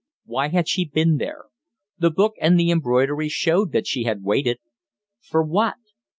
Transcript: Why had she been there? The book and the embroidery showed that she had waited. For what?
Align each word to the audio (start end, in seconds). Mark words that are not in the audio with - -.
Why 0.25 0.47
had 0.47 0.67
she 0.67 0.83
been 0.85 1.17
there? 1.17 1.43
The 1.99 2.09
book 2.09 2.33
and 2.41 2.59
the 2.59 2.71
embroidery 2.71 3.29
showed 3.29 3.71
that 3.73 3.85
she 3.85 4.01
had 4.05 4.23
waited. 4.23 4.57
For 5.19 5.43
what? 5.43 5.75